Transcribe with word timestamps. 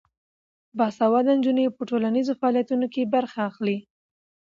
باسواده 0.77 1.31
نجونې 1.37 1.65
په 1.75 1.81
ټولنیزو 1.89 2.33
فعالیتونو 2.39 2.85
کې 2.93 3.11
برخه 3.15 3.39
اخلي. 3.49 3.77